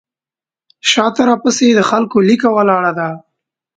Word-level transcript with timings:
شاته 0.91 1.21
راپسې 1.29 1.67
د 1.75 1.81
خلکو 1.89 2.17
لیکه 2.29 2.47
ولاړه 2.55 2.91
ده. 2.99 3.09